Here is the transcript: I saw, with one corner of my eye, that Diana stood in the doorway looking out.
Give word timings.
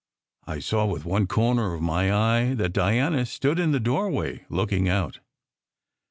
I 0.47 0.57
saw, 0.57 0.87
with 0.87 1.05
one 1.05 1.27
corner 1.27 1.75
of 1.75 1.83
my 1.83 2.11
eye, 2.11 2.55
that 2.55 2.73
Diana 2.73 3.23
stood 3.23 3.59
in 3.59 3.71
the 3.71 3.79
doorway 3.79 4.43
looking 4.49 4.89
out. 4.89 5.19